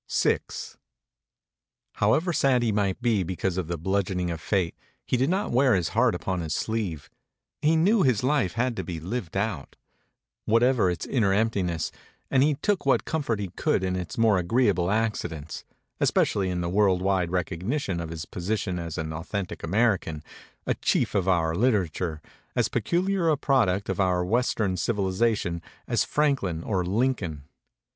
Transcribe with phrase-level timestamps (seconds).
[0.09, 4.41] MEMORIES OF MARK TWAIN VI HOWEVER sad he might be because of the bludgeoning of
[4.41, 4.73] fate,
[5.05, 7.07] he did not wear his heart upon his sleeve.
[7.61, 9.75] He knew his life had to be lived out,
[10.45, 11.91] whatever its inner emptiness;
[12.31, 15.65] and he took what comfort he could in its more agreeable accidents,
[15.99, 20.23] especially in the world wide recogni tion of his position as an authentic American,
[20.65, 22.23] a chief of our literature,
[22.55, 27.43] as peculiar a product of our Western civilization as Franklin or Lincoln.